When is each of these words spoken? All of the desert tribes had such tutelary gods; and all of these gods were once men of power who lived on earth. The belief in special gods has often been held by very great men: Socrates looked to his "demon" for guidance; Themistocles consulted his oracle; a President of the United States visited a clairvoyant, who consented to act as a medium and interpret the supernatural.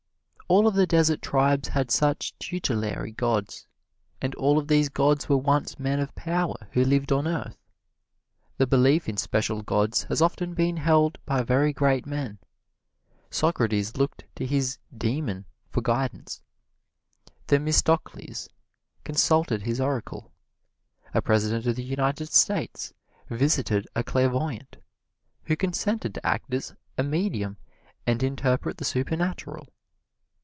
All 0.47 0.67
of 0.67 0.73
the 0.73 0.85
desert 0.85 1.21
tribes 1.21 1.69
had 1.69 1.89
such 1.89 2.37
tutelary 2.37 3.13
gods; 3.13 3.67
and 4.21 4.35
all 4.35 4.57
of 4.57 4.67
these 4.67 4.89
gods 4.89 5.29
were 5.29 5.37
once 5.37 5.79
men 5.79 5.97
of 6.01 6.13
power 6.13 6.67
who 6.73 6.83
lived 6.83 7.13
on 7.13 7.25
earth. 7.25 7.57
The 8.57 8.67
belief 8.67 9.07
in 9.07 9.15
special 9.15 9.61
gods 9.61 10.03
has 10.09 10.21
often 10.21 10.53
been 10.53 10.75
held 10.75 11.19
by 11.25 11.41
very 11.43 11.71
great 11.71 12.05
men: 12.05 12.37
Socrates 13.29 13.95
looked 13.95 14.25
to 14.35 14.45
his 14.45 14.77
"demon" 14.97 15.45
for 15.69 15.79
guidance; 15.81 16.41
Themistocles 17.47 18.49
consulted 19.05 19.61
his 19.61 19.79
oracle; 19.79 20.33
a 21.13 21.21
President 21.21 21.65
of 21.65 21.77
the 21.77 21.81
United 21.85 22.27
States 22.33 22.91
visited 23.29 23.87
a 23.95 24.03
clairvoyant, 24.03 24.75
who 25.45 25.55
consented 25.55 26.13
to 26.15 26.25
act 26.25 26.53
as 26.53 26.75
a 26.97 27.03
medium 27.03 27.55
and 28.05 28.21
interpret 28.21 28.75
the 28.79 28.83
supernatural. 28.83 29.69